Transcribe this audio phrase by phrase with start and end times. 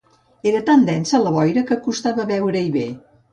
[0.51, 2.89] Era tan densa la boira que costava veure-hi bé.